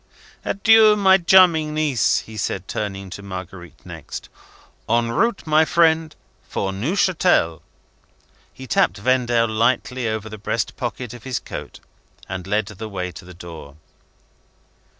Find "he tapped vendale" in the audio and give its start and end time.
8.51-9.47